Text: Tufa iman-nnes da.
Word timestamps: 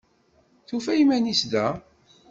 Tufa 0.67 0.91
iman-nnes 0.97 1.41
da. 1.51 1.67